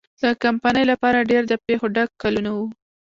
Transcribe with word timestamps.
د 0.21 0.23
کمپنۍ 0.43 0.83
لپاره 0.91 1.27
ډېر 1.31 1.43
د 1.47 1.53
پېښو 1.65 1.87
ډک 1.95 2.09
کلونه 2.21 2.49
وو. 2.57 2.65